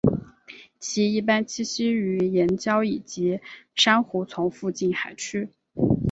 [0.79, 3.39] 其一般栖息于岩礁以及
[3.75, 5.47] 珊瑚丛附近海区。